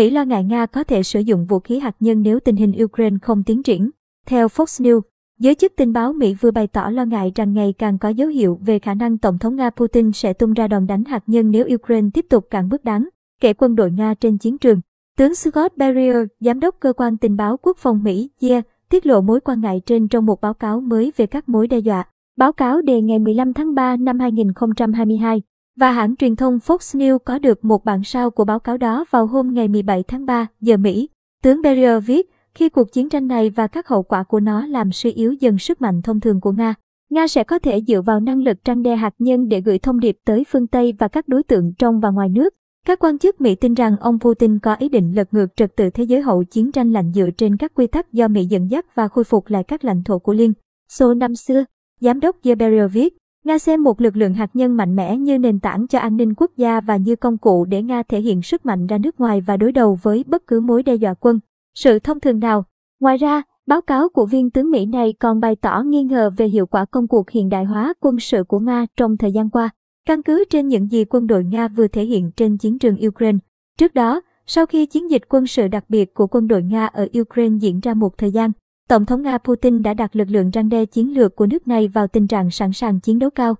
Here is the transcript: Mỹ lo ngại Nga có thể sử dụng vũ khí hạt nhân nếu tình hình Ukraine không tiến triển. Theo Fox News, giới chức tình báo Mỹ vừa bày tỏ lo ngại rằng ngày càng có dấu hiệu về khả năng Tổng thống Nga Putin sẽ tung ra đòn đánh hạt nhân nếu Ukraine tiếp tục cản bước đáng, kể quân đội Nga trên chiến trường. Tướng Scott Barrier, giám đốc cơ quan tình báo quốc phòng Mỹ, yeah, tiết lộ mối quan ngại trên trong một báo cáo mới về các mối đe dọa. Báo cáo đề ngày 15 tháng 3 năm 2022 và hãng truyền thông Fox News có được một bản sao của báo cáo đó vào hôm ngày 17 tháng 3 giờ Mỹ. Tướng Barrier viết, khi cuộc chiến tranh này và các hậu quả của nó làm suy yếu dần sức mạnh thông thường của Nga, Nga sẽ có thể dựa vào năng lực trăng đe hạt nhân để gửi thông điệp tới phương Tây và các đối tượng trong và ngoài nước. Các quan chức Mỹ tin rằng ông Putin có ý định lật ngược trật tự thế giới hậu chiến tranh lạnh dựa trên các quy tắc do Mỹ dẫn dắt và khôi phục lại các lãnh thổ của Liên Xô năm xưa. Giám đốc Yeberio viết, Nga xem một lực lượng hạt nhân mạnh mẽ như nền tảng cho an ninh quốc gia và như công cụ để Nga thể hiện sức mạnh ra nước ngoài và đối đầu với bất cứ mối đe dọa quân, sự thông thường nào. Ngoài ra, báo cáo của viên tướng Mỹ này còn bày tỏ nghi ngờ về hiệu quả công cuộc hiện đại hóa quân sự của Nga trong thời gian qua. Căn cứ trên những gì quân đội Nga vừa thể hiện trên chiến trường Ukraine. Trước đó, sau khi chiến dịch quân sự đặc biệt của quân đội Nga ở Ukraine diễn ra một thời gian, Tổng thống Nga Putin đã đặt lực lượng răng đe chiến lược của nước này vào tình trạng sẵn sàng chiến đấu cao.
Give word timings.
Mỹ 0.00 0.10
lo 0.10 0.24
ngại 0.24 0.44
Nga 0.44 0.66
có 0.66 0.84
thể 0.84 1.02
sử 1.02 1.20
dụng 1.20 1.46
vũ 1.46 1.58
khí 1.58 1.78
hạt 1.78 1.96
nhân 2.00 2.22
nếu 2.22 2.40
tình 2.40 2.56
hình 2.56 2.84
Ukraine 2.84 3.16
không 3.22 3.42
tiến 3.44 3.62
triển. 3.62 3.90
Theo 4.26 4.48
Fox 4.48 4.84
News, 4.84 5.00
giới 5.38 5.54
chức 5.54 5.72
tình 5.76 5.92
báo 5.92 6.12
Mỹ 6.12 6.34
vừa 6.40 6.50
bày 6.50 6.66
tỏ 6.66 6.90
lo 6.90 7.04
ngại 7.04 7.32
rằng 7.34 7.52
ngày 7.52 7.74
càng 7.78 7.98
có 7.98 8.08
dấu 8.08 8.28
hiệu 8.28 8.58
về 8.66 8.78
khả 8.78 8.94
năng 8.94 9.18
Tổng 9.18 9.38
thống 9.38 9.56
Nga 9.56 9.70
Putin 9.70 10.12
sẽ 10.12 10.32
tung 10.32 10.52
ra 10.52 10.68
đòn 10.68 10.86
đánh 10.86 11.04
hạt 11.04 11.22
nhân 11.26 11.50
nếu 11.50 11.66
Ukraine 11.74 12.08
tiếp 12.14 12.26
tục 12.30 12.46
cản 12.50 12.68
bước 12.68 12.84
đáng, 12.84 13.08
kể 13.40 13.52
quân 13.52 13.76
đội 13.76 13.90
Nga 13.90 14.14
trên 14.14 14.38
chiến 14.38 14.58
trường. 14.58 14.80
Tướng 15.18 15.34
Scott 15.34 15.76
Barrier, 15.76 16.16
giám 16.40 16.60
đốc 16.60 16.76
cơ 16.80 16.92
quan 16.92 17.16
tình 17.16 17.36
báo 17.36 17.56
quốc 17.56 17.76
phòng 17.78 18.02
Mỹ, 18.02 18.30
yeah, 18.40 18.66
tiết 18.88 19.06
lộ 19.06 19.20
mối 19.20 19.40
quan 19.40 19.60
ngại 19.60 19.80
trên 19.86 20.08
trong 20.08 20.26
một 20.26 20.40
báo 20.40 20.54
cáo 20.54 20.80
mới 20.80 21.12
về 21.16 21.26
các 21.26 21.48
mối 21.48 21.66
đe 21.66 21.78
dọa. 21.78 22.04
Báo 22.36 22.52
cáo 22.52 22.80
đề 22.82 23.00
ngày 23.00 23.18
15 23.18 23.52
tháng 23.52 23.74
3 23.74 23.96
năm 23.96 24.18
2022 24.18 25.42
và 25.80 25.92
hãng 25.92 26.16
truyền 26.16 26.36
thông 26.36 26.58
Fox 26.58 26.98
News 26.98 27.18
có 27.18 27.38
được 27.38 27.64
một 27.64 27.84
bản 27.84 28.04
sao 28.04 28.30
của 28.30 28.44
báo 28.44 28.58
cáo 28.58 28.76
đó 28.76 29.04
vào 29.10 29.26
hôm 29.26 29.54
ngày 29.54 29.68
17 29.68 30.02
tháng 30.02 30.26
3 30.26 30.46
giờ 30.60 30.76
Mỹ. 30.76 31.08
Tướng 31.42 31.62
Barrier 31.62 32.04
viết, 32.06 32.30
khi 32.54 32.68
cuộc 32.68 32.92
chiến 32.92 33.08
tranh 33.08 33.26
này 33.26 33.50
và 33.50 33.66
các 33.66 33.88
hậu 33.88 34.02
quả 34.02 34.22
của 34.22 34.40
nó 34.40 34.66
làm 34.66 34.92
suy 34.92 35.12
yếu 35.12 35.32
dần 35.32 35.58
sức 35.58 35.80
mạnh 35.80 36.02
thông 36.02 36.20
thường 36.20 36.40
của 36.40 36.52
Nga, 36.52 36.74
Nga 37.10 37.28
sẽ 37.28 37.44
có 37.44 37.58
thể 37.58 37.80
dựa 37.86 38.02
vào 38.02 38.20
năng 38.20 38.42
lực 38.42 38.56
trăng 38.64 38.82
đe 38.82 38.96
hạt 38.96 39.14
nhân 39.18 39.48
để 39.48 39.60
gửi 39.60 39.78
thông 39.78 40.00
điệp 40.00 40.16
tới 40.24 40.44
phương 40.48 40.66
Tây 40.66 40.94
và 40.98 41.08
các 41.08 41.28
đối 41.28 41.42
tượng 41.42 41.72
trong 41.78 42.00
và 42.00 42.10
ngoài 42.10 42.28
nước. 42.28 42.54
Các 42.86 42.98
quan 42.98 43.18
chức 43.18 43.40
Mỹ 43.40 43.54
tin 43.54 43.74
rằng 43.74 43.96
ông 44.00 44.18
Putin 44.20 44.58
có 44.58 44.74
ý 44.74 44.88
định 44.88 45.12
lật 45.14 45.34
ngược 45.34 45.56
trật 45.56 45.76
tự 45.76 45.90
thế 45.90 46.04
giới 46.04 46.20
hậu 46.20 46.44
chiến 46.44 46.72
tranh 46.72 46.92
lạnh 46.92 47.12
dựa 47.14 47.30
trên 47.36 47.56
các 47.56 47.74
quy 47.74 47.86
tắc 47.86 48.12
do 48.12 48.28
Mỹ 48.28 48.44
dẫn 48.44 48.70
dắt 48.70 48.94
và 48.94 49.08
khôi 49.08 49.24
phục 49.24 49.48
lại 49.48 49.64
các 49.64 49.84
lãnh 49.84 50.04
thổ 50.04 50.18
của 50.18 50.32
Liên 50.32 50.52
Xô 50.88 51.14
năm 51.14 51.34
xưa. 51.34 51.64
Giám 52.00 52.20
đốc 52.20 52.36
Yeberio 52.42 52.88
viết, 52.88 53.16
Nga 53.44 53.58
xem 53.58 53.82
một 53.82 54.00
lực 54.00 54.16
lượng 54.16 54.34
hạt 54.34 54.50
nhân 54.54 54.76
mạnh 54.76 54.96
mẽ 54.96 55.16
như 55.16 55.38
nền 55.38 55.60
tảng 55.60 55.86
cho 55.86 55.98
an 55.98 56.16
ninh 56.16 56.34
quốc 56.34 56.50
gia 56.56 56.80
và 56.80 56.96
như 56.96 57.16
công 57.16 57.38
cụ 57.38 57.64
để 57.64 57.82
Nga 57.82 58.02
thể 58.02 58.20
hiện 58.20 58.42
sức 58.42 58.66
mạnh 58.66 58.86
ra 58.86 58.98
nước 58.98 59.20
ngoài 59.20 59.40
và 59.40 59.56
đối 59.56 59.72
đầu 59.72 59.98
với 60.02 60.24
bất 60.26 60.46
cứ 60.46 60.60
mối 60.60 60.82
đe 60.82 60.94
dọa 60.94 61.14
quân, 61.14 61.40
sự 61.74 61.98
thông 61.98 62.20
thường 62.20 62.38
nào. 62.38 62.64
Ngoài 63.00 63.16
ra, 63.16 63.42
báo 63.66 63.80
cáo 63.80 64.08
của 64.08 64.26
viên 64.26 64.50
tướng 64.50 64.70
Mỹ 64.70 64.86
này 64.86 65.14
còn 65.18 65.40
bày 65.40 65.56
tỏ 65.56 65.82
nghi 65.86 66.02
ngờ 66.02 66.30
về 66.36 66.46
hiệu 66.46 66.66
quả 66.66 66.84
công 66.84 67.08
cuộc 67.08 67.30
hiện 67.30 67.48
đại 67.48 67.64
hóa 67.64 67.94
quân 68.00 68.20
sự 68.20 68.44
của 68.44 68.58
Nga 68.58 68.86
trong 68.96 69.16
thời 69.16 69.32
gian 69.32 69.50
qua. 69.50 69.70
Căn 70.06 70.22
cứ 70.22 70.44
trên 70.50 70.68
những 70.68 70.90
gì 70.90 71.04
quân 71.04 71.26
đội 71.26 71.44
Nga 71.44 71.68
vừa 71.68 71.88
thể 71.88 72.04
hiện 72.04 72.30
trên 72.36 72.58
chiến 72.58 72.78
trường 72.78 72.96
Ukraine. 73.06 73.38
Trước 73.78 73.94
đó, 73.94 74.20
sau 74.46 74.66
khi 74.66 74.86
chiến 74.86 75.10
dịch 75.10 75.22
quân 75.28 75.46
sự 75.46 75.68
đặc 75.68 75.84
biệt 75.88 76.14
của 76.14 76.26
quân 76.26 76.48
đội 76.48 76.62
Nga 76.62 76.86
ở 76.86 77.08
Ukraine 77.20 77.56
diễn 77.60 77.80
ra 77.80 77.94
một 77.94 78.18
thời 78.18 78.30
gian, 78.30 78.50
Tổng 78.90 79.06
thống 79.06 79.22
Nga 79.22 79.38
Putin 79.38 79.82
đã 79.82 79.94
đặt 79.94 80.16
lực 80.16 80.28
lượng 80.30 80.50
răng 80.50 80.68
đe 80.68 80.84
chiến 80.84 81.14
lược 81.14 81.36
của 81.36 81.46
nước 81.46 81.68
này 81.68 81.88
vào 81.88 82.06
tình 82.06 82.26
trạng 82.26 82.50
sẵn 82.50 82.72
sàng 82.72 83.00
chiến 83.00 83.18
đấu 83.18 83.30
cao. 83.30 83.54